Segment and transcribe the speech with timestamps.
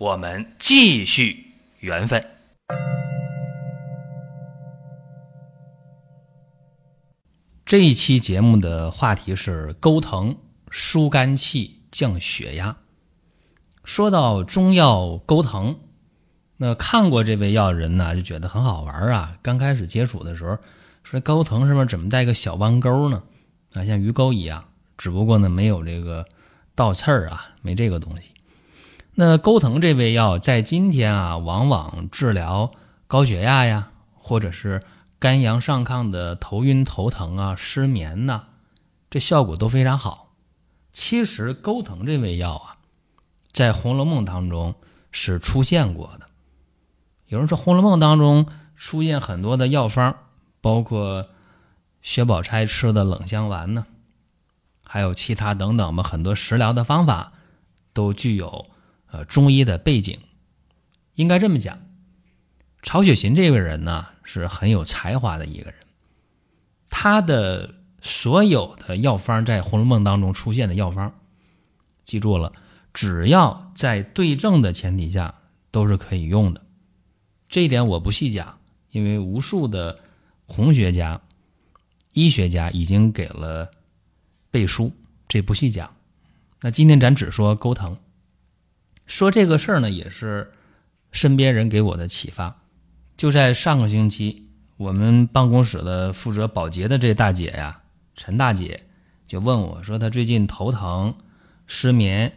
[0.00, 2.26] 我们继续缘分。
[7.66, 10.34] 这一期节目的话题是钩藤
[10.70, 12.74] 疏肝气、降血压。
[13.84, 15.76] 说到中药钩藤，
[16.56, 19.36] 那看过这味药的人呢，就觉得很好玩啊。
[19.42, 20.56] 刚开始接触的时候，
[21.02, 23.22] 说钩藤上面怎么带个小弯钩呢？
[23.74, 24.64] 啊，像鱼钩一样，
[24.96, 26.26] 只不过呢没有这个
[26.74, 28.22] 倒刺儿啊，没这个东西。
[29.14, 32.70] 那钩藤这味药在今天啊，往往治疗
[33.06, 34.82] 高血压呀，或者是
[35.18, 38.44] 肝阳上亢的头晕头疼啊、失眠呐，
[39.10, 40.32] 这效果都非常好。
[40.92, 42.78] 其实钩藤这味药啊，
[43.52, 44.74] 在《红楼梦》当中
[45.12, 46.26] 是出现过的。
[47.26, 50.16] 有人说，《红楼梦》当中出现很多的药方，
[50.60, 51.28] 包括
[52.00, 53.86] 薛宝钗吃的冷香丸呢，
[54.82, 57.32] 还有其他等等吧，很多食疗的方法
[57.92, 58.69] 都具有
[59.10, 60.18] 呃中医的背景。
[61.14, 61.78] 应该这么讲，
[62.82, 65.74] 曹雪芹这个人呢是很有才华的一个人，
[66.88, 71.12] 他的所有的药方在《红楼梦》当中出现的药方，
[72.06, 72.52] 记住了，
[72.94, 75.34] 只要在对症的前提下
[75.70, 76.64] 都是可以用的。
[77.48, 78.58] 这一点我不细讲，
[78.90, 79.98] 因为无数的
[80.46, 81.20] 红学家、
[82.14, 83.70] 医学家已经给了
[84.50, 84.92] 背书，
[85.28, 85.94] 这不细讲。
[86.62, 87.98] 那今天咱只说钩藤，
[89.10, 90.48] 说这个事儿呢，也是
[91.10, 92.56] 身边人给我的启发。
[93.16, 97.80] 就在上个星期，我们办公室的负责保洁的这大姐呀，
[98.14, 98.84] 陈大姐
[99.26, 101.12] 就问我说，她最近头疼、
[101.66, 102.32] 失眠、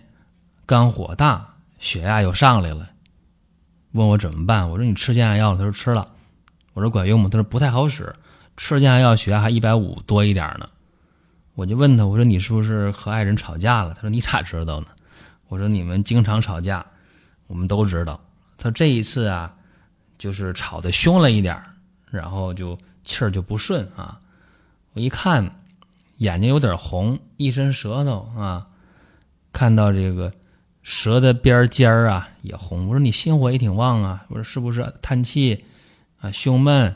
[0.65, 1.47] 肝火大、
[1.77, 2.89] 血压又上来了，
[3.91, 4.67] 问我怎么办。
[4.67, 6.09] 我说你吃降压药了，她说吃了。
[6.73, 7.29] 我说管用吗？
[7.31, 8.11] 她说不太好使，
[8.57, 10.67] 吃降压药血压还一百五多一点呢。
[11.53, 13.93] 我就问她，我说你是不是和爱人吵架了？
[13.93, 14.87] 她说你咋知道呢？
[15.47, 16.85] 我说你们经常吵架，
[17.47, 18.19] 我们都知道。
[18.57, 19.53] 他这一次啊。
[20.15, 21.61] 就是吵得凶了一点
[22.09, 24.21] 然后就气儿就不顺啊。
[24.93, 25.43] 我一看，
[26.17, 28.65] 眼睛有点红，一伸舌头啊，
[29.51, 30.31] 看到这个
[30.81, 32.87] 舌的边尖儿啊也红。
[32.87, 34.23] 我说你心火也挺旺啊。
[34.29, 35.65] 我说是不是叹气
[36.21, 36.31] 啊？
[36.31, 36.95] 胸闷，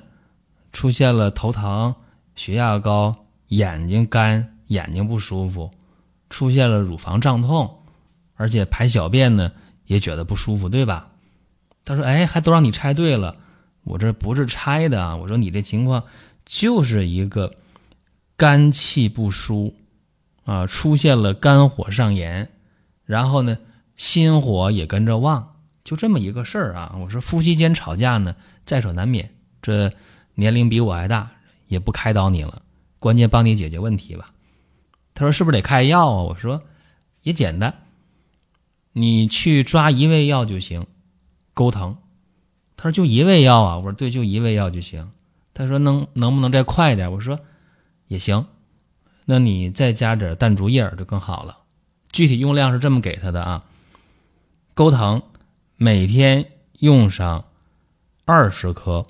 [0.72, 1.94] 出现了头疼、
[2.34, 3.13] 血压高、
[3.50, 5.69] 眼睛干、眼睛不舒服，
[6.30, 7.84] 出现了乳房胀痛，
[8.38, 9.52] 而且排小便呢
[9.88, 11.09] 也觉得不舒服，对吧？
[11.84, 13.36] 他说：“哎，还都让你猜对了，
[13.84, 15.16] 我这不是猜的啊！
[15.16, 16.03] 我说你这情况
[16.46, 17.53] 就是一个
[18.36, 19.74] 肝气不舒
[20.44, 22.50] 啊，出现了肝火上炎，
[23.06, 23.58] 然后呢，
[23.96, 26.96] 心火也跟着旺，就这么一个事儿啊！
[27.00, 29.30] 我说夫妻间吵架呢，在所难免。
[29.62, 29.90] 这
[30.36, 31.31] 年龄比我还大，
[31.68, 32.62] 也不开导你了，
[33.00, 34.30] 关键帮你解决问题吧。”
[35.16, 36.62] 他说：“是不是得开药啊？”我说
[37.24, 37.74] ：“也简单，
[39.00, 40.85] 你去抓一味药就行。”
[41.53, 41.97] 钩藤，
[42.75, 45.12] 他说就一味药啊，我说对，就一味药就行。
[45.53, 47.12] 他说能能不能再快一点？
[47.12, 47.40] 我说
[48.07, 48.46] 也行，
[49.25, 51.57] 那你再加点淡竹叶就更好了。
[52.12, 53.63] 具体用量是这么给他的啊，
[54.74, 55.22] 钩藤
[55.78, 56.46] 每天
[56.80, 57.46] 用上
[58.25, 59.06] 二十克，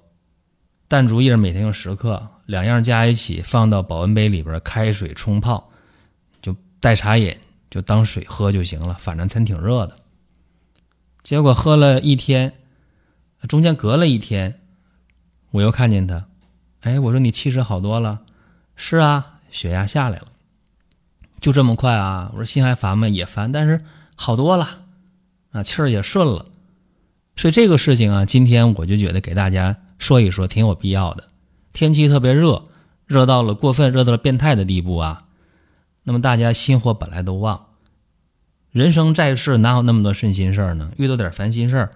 [0.87, 5.69] 淡竹叶每天用十克，两样加一起放到保温杯里边，开水冲泡，
[6.41, 7.35] 就代茶饮，
[7.69, 8.95] 就当水喝就行了。
[8.99, 9.95] 反正天挺热的。
[11.23, 12.53] 结果喝了一天，
[13.47, 14.61] 中间隔了一天，
[15.51, 16.25] 我又看见他，
[16.81, 18.21] 哎，我说你气色好多了，
[18.75, 20.27] 是啊，血压下来了，
[21.39, 22.29] 就这么快啊？
[22.31, 23.09] 我说心还烦吗？
[23.09, 23.81] 也烦，但是
[24.15, 24.85] 好多了，
[25.51, 26.45] 啊，气儿也顺了，
[27.35, 31.25] 所以这个事情啊，今天我就觉得给大家说一说，挺有必要的。
[31.73, 32.63] 天气特别热，
[33.05, 35.26] 热到了过分，热到了变态的地步啊，
[36.07, 37.65] 那么大家心火本来都旺。
[38.71, 40.89] 人生在世，哪有那么多顺心事儿呢？
[40.95, 41.91] 遇到点烦心事儿，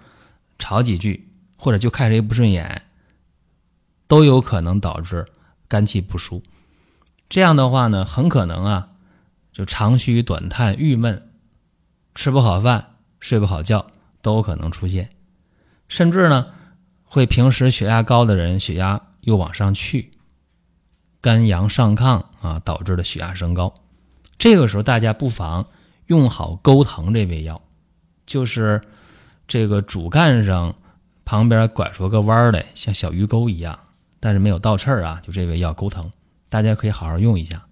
[0.60, 2.82] 吵几句，或者就看谁不顺眼，
[4.10, 5.26] 都有可能导致
[5.70, 6.44] 肝气不舒。
[7.30, 8.90] 这样的话呢，很可能啊，
[9.54, 11.30] 就长吁短叹、郁闷，
[12.14, 13.88] 吃不好饭、睡不好觉，
[14.22, 15.10] 都有可能出现。
[15.88, 16.48] 甚至呢，
[17.06, 20.12] 会平时血压高的人，血压又往上去，
[21.22, 23.74] 肝阳上亢啊，导致的血压升高。
[24.42, 25.64] 这个时候，大家不妨。
[26.08, 27.62] 用好钩藤这味药，
[28.26, 28.82] 就是
[29.48, 30.76] 这个主干上
[31.24, 33.80] 旁边拐出个弯儿来，像小鱼钩一样，
[34.20, 35.22] 但是没有倒刺儿啊。
[35.24, 36.12] 就这味药钩藤，
[36.50, 37.64] 大家可以好好用一下。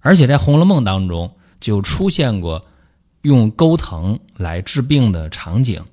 [0.00, 1.30] 而且在《红楼梦》当中
[1.60, 2.60] 就出现过
[3.20, 5.84] 用钩藤来治病的场景。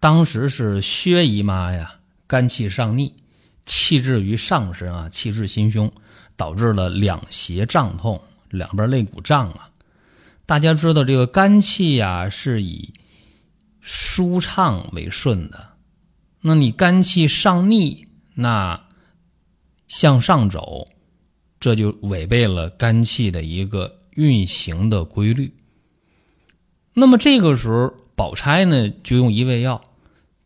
[0.00, 1.94] 当时是薛姨妈呀，
[2.26, 3.12] 肝气上逆，
[3.66, 5.92] 气滞于上身啊，气滞心胸，
[6.36, 9.68] 导致了两胁胀痛，两边肋骨胀啊。
[10.46, 12.92] 大家知道这个肝气呀，是以
[13.80, 15.70] 舒畅为顺的。
[16.42, 18.84] 那你肝气上逆，那
[19.88, 20.88] 向上走，
[21.58, 25.54] 这就违背了肝气的一个运行的规律。
[26.92, 29.82] 那么这个时候，宝钗呢就用一味药，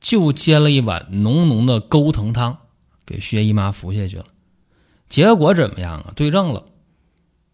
[0.01, 2.57] 就煎了一碗浓浓的钩藤汤
[3.05, 4.27] 给薛姨妈服下去了。
[5.09, 6.13] 结果怎么样啊？
[6.15, 6.67] 对症了。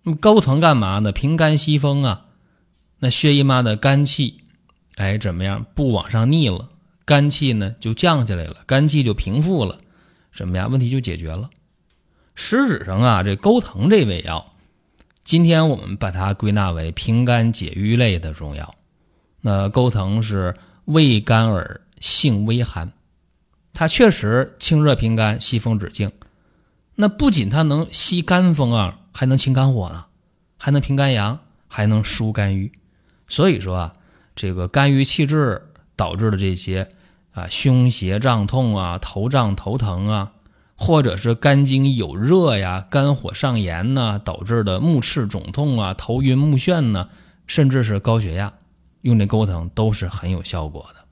[0.02, 1.10] 那钩藤干嘛呢？
[1.10, 2.23] 平肝息风啊。
[3.04, 4.40] 那薛姨妈的肝气，
[4.96, 5.66] 哎，怎么样？
[5.74, 6.70] 不往上逆了。
[7.04, 9.78] 肝气呢就降下来了，肝气就平复了，
[10.30, 10.68] 什么呀？
[10.68, 11.50] 问题就解决了。
[12.34, 14.54] 实质上啊，这钩藤这味药，
[15.22, 18.74] 今天我们把它归纳为平肝解郁类的中药。
[19.42, 20.56] 那钩藤是
[20.86, 22.90] 味甘而性微寒，
[23.74, 26.10] 它确实清热平肝、息风止痉。
[26.94, 30.06] 那不仅它能吸肝风啊，还能清肝火呢，
[30.56, 32.72] 还能平肝阳，还能疏肝郁。
[33.28, 33.92] 所以说啊，
[34.34, 35.62] 这个肝郁气滞。
[35.96, 36.88] 导致的这些
[37.30, 40.32] 啊，胸胁胀痛啊，头胀头疼啊，
[40.74, 47.10] 或者是肝经有热呀，肝火上炎呢，导致的目赤肿痛啊，头晕目眩呢，
[47.46, 48.52] 甚至是高血压，
[49.02, 51.04] 用这钩藤都是很有效果的。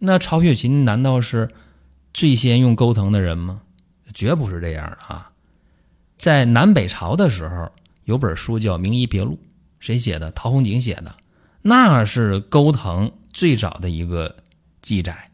[0.00, 1.48] 那曹雪芹难道是
[2.12, 3.62] 最先用钩藤的人吗？
[4.12, 5.30] 绝不是这样的啊！
[6.18, 7.72] 在南北朝的时候，
[8.04, 9.34] 有本书叫《名医别录》，
[9.80, 10.30] 谁写的？
[10.30, 11.16] 陶弘景写的，
[11.62, 13.10] 那是钩藤。
[13.32, 14.34] 最早的一个
[14.82, 15.30] 记载，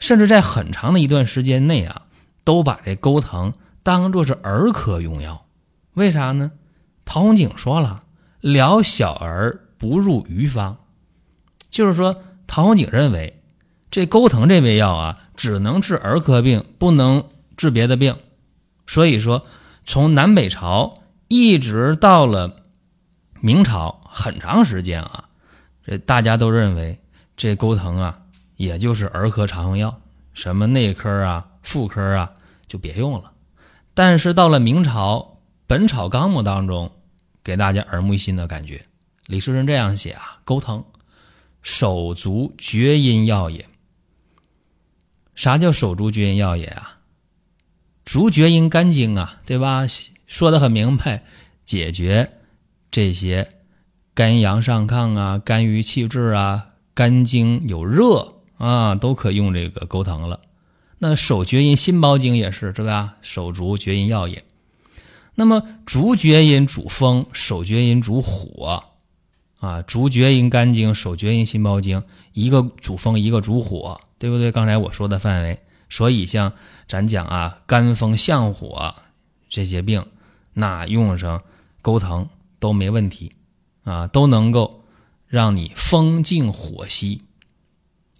[0.00, 2.02] 甚至在很长的一段时间内啊，
[2.42, 3.54] 都把这钩藤
[3.84, 5.46] 当做是儿科用药。
[5.94, 6.50] 为啥呢？
[7.04, 8.02] 陶弘景说了
[8.42, 10.76] ：“疗小儿不入余方。”
[11.70, 13.40] 就是说，陶弘景认为
[13.88, 17.24] 这钩藤这味药啊，只能治儿科病，不能
[17.56, 18.16] 治别的病。
[18.88, 19.46] 所以说，
[19.86, 22.64] 从南北朝一直到了
[23.40, 25.28] 明朝，很长时间啊。
[25.84, 26.98] 这大家都认为
[27.36, 28.18] 这钩藤啊，
[28.56, 30.00] 也就是儿科常用药，
[30.32, 32.32] 什么内科啊、妇科啊
[32.66, 33.32] 就别用了。
[33.94, 35.18] 但是到了明朝
[35.66, 36.90] 《本草纲目》当中，
[37.44, 38.84] 给大家耳目一新的感觉。
[39.26, 40.84] 李时珍这样写啊：钩藤，
[41.62, 43.64] 手足厥阴药也。
[45.34, 46.98] 啥叫手足厥阴药也啊？
[48.04, 49.86] 足厥阴肝经啊，对吧？
[50.26, 51.24] 说的很明白，
[51.64, 52.30] 解决
[52.90, 53.48] 这些。
[54.14, 60.40] 肝阳上亢啊，肝郁气滞啊，肝经有热啊，都可用这个钩藤了。
[60.98, 63.16] 那手厥阴心包经也是，是吧？
[63.20, 64.42] 手足厥阴药也。
[65.34, 68.82] 那么足厥阴主风，手厥阴主火
[69.60, 69.82] 啊。
[69.82, 74.50] 足厥阴肝经，手厥阴心包经，一个主风，一个主火，对不对？
[74.50, 75.58] 刚才我说的范围，
[75.90, 76.50] 所以像
[76.88, 78.94] 咱讲啊，肝风相火
[79.50, 80.02] 这些病，
[80.54, 81.42] 那用上
[81.82, 82.26] 钩藤
[82.58, 83.32] 都没问题。
[83.84, 84.82] 啊，都能够
[85.28, 87.22] 让你风静火息，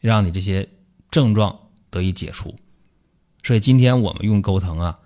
[0.01, 0.69] 让你这些
[1.11, 1.59] 症状
[1.91, 2.55] 得以解除。
[3.43, 4.97] 所以今天我们用钩藤啊，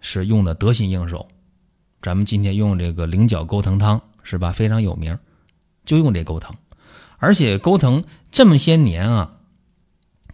[0.00, 1.28] 是用的得心应手。
[2.02, 4.50] 咱们今天用这个菱角钩藤汤是吧？
[4.50, 5.16] 非常有名，
[5.84, 6.52] 就用这钩藤。
[7.18, 9.38] 而且钩藤这么些年啊，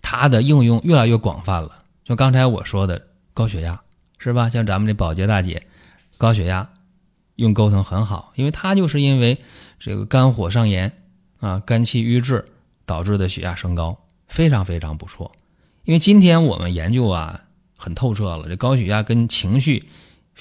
[0.01, 1.85] 它的应用越来越广泛了。
[2.03, 3.79] 就刚才我说的高血压
[4.17, 4.49] 是吧？
[4.49, 5.63] 像咱们这保洁大姐，
[6.17, 6.67] 高血压
[7.37, 9.39] 用钩藤很好，因为它就是因为。
[9.79, 10.91] 这个肝火上炎
[11.39, 12.43] 啊，肝气郁滞
[12.87, 13.95] 导致的血压升高，
[14.27, 15.31] 非常非常不错。
[15.85, 17.39] 因为今天我们研究啊
[17.77, 19.85] 很透彻了，这高血压跟情绪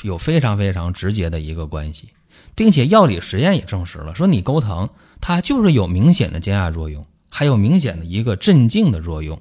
[0.03, 2.07] 有非常非常直接的一个关系，
[2.55, 9.37] 并且药理实验也证实了，说你钩藤它就是有明显的降压作用，还有明显的一个镇静的作用。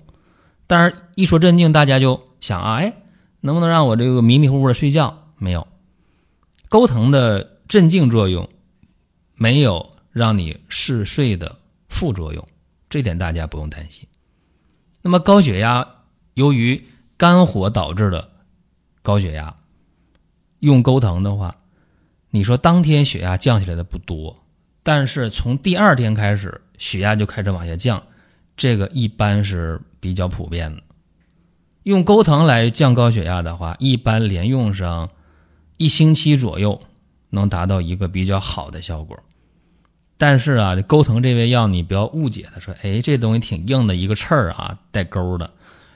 [0.66, 2.92] 当然一说镇静，大家就想啊，哎，
[3.42, 5.16] 能不能让我这个迷迷糊糊的睡觉？
[5.38, 5.68] 没有，
[6.74, 8.48] 钩藤的镇静作用。
[9.36, 11.54] 没有让你嗜睡的
[11.88, 12.44] 副作用，
[12.90, 14.04] 这点大家不用担心。
[15.00, 15.86] 那么高血压，
[16.34, 16.84] 由于
[17.16, 18.28] 肝火导致的
[19.02, 19.54] 高血压，
[20.58, 21.54] 用钩藤的话，
[22.30, 24.36] 你说当天血压降下来的不多，
[24.82, 28.02] 但是从第二天开始血压就开始往下降，
[28.56, 30.82] 这个一般是比较普遍的。
[31.84, 35.08] 用钩藤来降高血压的话，一般连用上
[35.76, 36.80] 一星期左右。
[37.30, 39.18] 能达到一个比较好的效果，
[40.16, 45.50] 但是啊，这钩藤这味药你不要误解他，说哎，这东西挺硬的一个刺儿啊，带钩的，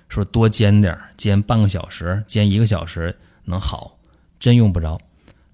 [0.08, 3.96] 说多煎点，煎半个小时，煎一个小时能好，
[4.40, 5.00] 真用不着。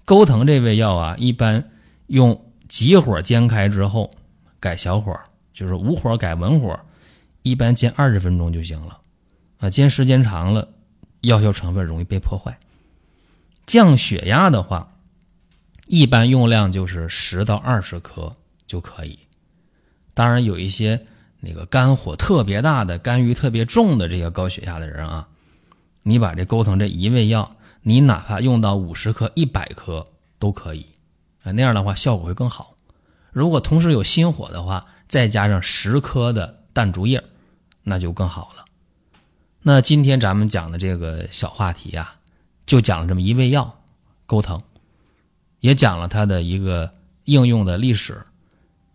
[0.05, 1.63] 钩藤这味药啊，一般
[2.07, 4.09] 用急火煎开之后，
[4.59, 5.15] 改小火，
[5.53, 6.79] 就是无火改文火，
[7.43, 8.99] 一般煎二十分钟就行了。
[9.59, 10.67] 啊，煎时间长了，
[11.21, 12.57] 药效成分容易被破坏。
[13.65, 14.97] 降血压的话，
[15.87, 18.35] 一般用量就是十到二十克
[18.67, 19.19] 就可以。
[20.13, 21.05] 当然，有一些
[21.39, 25.27] 那个肝火特别大的、肝郁特别重的这些高血压的人啊，
[26.03, 27.55] 你把这钩藤这一味药。
[27.87, 30.07] 你哪怕用到五十克、一百克
[30.39, 30.87] 都可以，
[31.43, 32.75] 啊，那样的话效果会更好。
[33.31, 37.23] 如果同时有心火的话，再加上十克的淡竹叶，
[37.83, 38.65] 那就更好了。
[39.61, 42.15] 那今天咱们讲的这个小话题啊，
[42.65, 43.81] 就讲了这么一味药
[44.25, 44.61] 钩藤，
[45.59, 46.91] 也讲了它的一个
[47.25, 48.25] 应用的历史，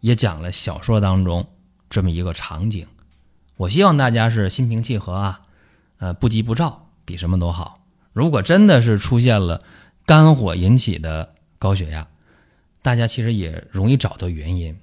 [0.01, 1.47] 也讲了小说当中
[1.89, 2.87] 这么一个场景。
[3.57, 5.41] 我希望大家是心平气和啊，
[5.99, 7.81] 呃，不急不躁，比什么都好。
[8.13, 9.63] 如果真的是出现了
[10.05, 12.09] 肝火引起的高血压，
[12.83, 14.77] 大家其实也容易找到原因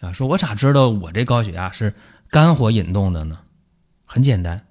[0.00, 0.12] 啊。
[0.12, 1.92] 说我咋知道我这高血压是
[2.30, 3.40] 肝火引动的呢？
[4.06, 4.64] 很简单，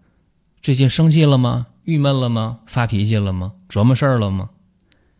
[0.61, 1.67] 最近生气了吗？
[1.85, 2.59] 郁闷了吗？
[2.65, 3.53] 发脾气了吗？
[3.69, 4.49] 琢磨事儿了吗？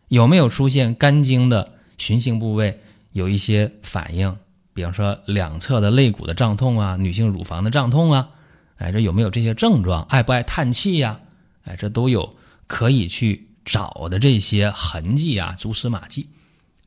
[0.08, 2.80] 有没有出现肝经的循行部位
[3.12, 4.36] 有一些反应？
[4.72, 8.28] 比方说两侧的肋骨的胀痛啊，女性乳房的胀痛啊，
[8.76, 10.02] 哎，这有没有这些症状？
[10.04, 11.20] 爱不爱叹气呀？
[11.64, 12.36] 哎，这都有。
[12.66, 16.30] 可以去找的这些痕迹啊，蛛丝马迹，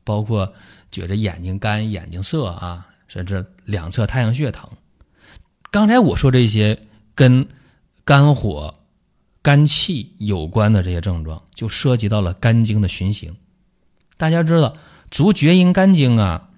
[0.02, 0.52] 包括
[0.90, 4.68] 觉着眼睛干、眼睛涩啊，甚至两侧太阳穴疼。
[5.70, 6.80] 刚才我说这些
[7.14, 7.46] 跟
[8.04, 8.74] 肝火、
[9.48, 13.34] 肝气有关的这些症状，就涉及到了肝经的循行。
[14.18, 14.74] 大家知道，
[15.10, 16.50] 足厥阴肝经啊，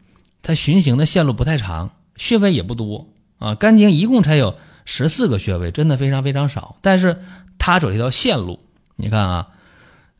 [0.42, 3.06] 它循行的线路不太长，穴位也不多
[3.38, 3.54] 啊。
[3.54, 6.78] 肝经一共才有十四个穴位，真的非常非常少。
[6.80, 7.23] 但是
[7.61, 8.59] 它走这条线路。
[8.97, 9.49] 你看啊，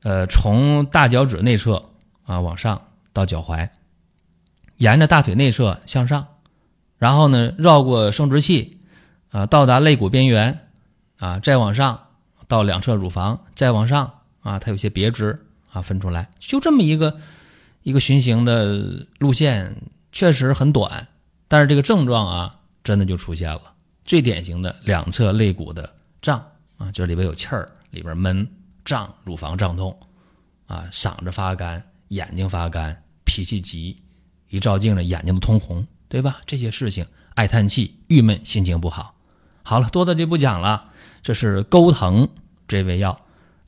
[0.05, 1.91] 呃，从大脚趾内侧
[2.23, 2.81] 啊往上
[3.13, 3.69] 到脚踝，
[4.77, 6.25] 沿着大腿内侧向上，
[6.99, 8.79] 然后呢绕过生殖器
[9.33, 10.69] 啊，到达肋骨边缘
[11.19, 12.07] 啊，再往上
[12.51, 17.17] 到两侧乳房，再往上啊，它有些别支啊分出来，就这么一个
[17.85, 19.75] 一个循行的路线，
[20.11, 21.07] 确实很短，
[21.47, 23.63] 但是这个症状啊真的就出现了，
[24.05, 25.89] 最典型的两侧肋骨的
[26.21, 26.45] 胀
[26.77, 28.47] 啊，就是里边有气儿，里边闷。
[28.83, 29.97] 胀，乳房胀痛，
[30.67, 33.95] 啊，嗓子发干，眼睛发干，脾气急，
[34.49, 36.41] 一照镜子眼睛都通红，对吧？
[36.47, 39.15] 这些事情，爱叹气，郁闷，心情不好。
[39.63, 40.91] 好了，多的就不讲了。
[41.23, 42.27] 这是钩藤
[42.71, 43.19] 这味药，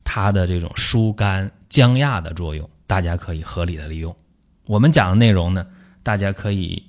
[0.05, 4.15] 它的这种疏肝降压的作用，大家可以合理的利用。
[4.65, 5.67] 我们讲的内容呢，
[6.01, 6.81] 大家可以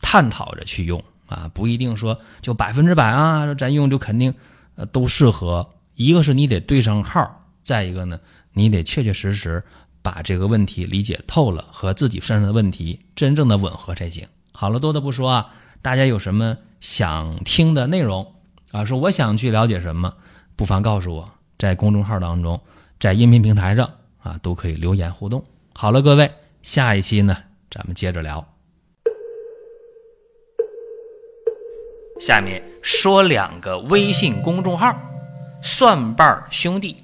[0.00, 4.32] 探讨着去用啊，不一定说就百分之百啊，咱用就肯定
[4.76, 5.68] 呃都适合。
[5.94, 7.34] 一个是你得对上号。
[7.62, 8.18] 再一个呢，
[8.54, 9.62] 你得确确实实
[10.00, 14.26] 把这个问题理解透了，和自己身上的问题真正的吻合才行。
[14.52, 15.50] 好了，多的不说啊，
[15.82, 18.26] 大家有什么想听的内容
[18.72, 18.86] 啊？
[18.86, 20.14] 说我想去了解什么，
[20.56, 22.60] 不妨告诉我，在公众号当中，
[23.00, 23.90] 在音频平台上
[24.22, 25.42] 啊，都可以留言互动。
[25.74, 26.30] 好了，各位，
[26.62, 27.36] 下一期呢，
[27.68, 28.46] 咱们接着聊。
[32.20, 34.96] 下面说两个微信公众号：
[35.60, 36.96] 蒜瓣兄弟。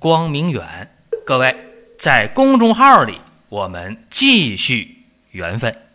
[0.00, 0.88] 光明远，
[1.26, 1.54] 各位
[1.98, 4.96] 在公众号里，我们继续
[5.32, 5.87] 缘分。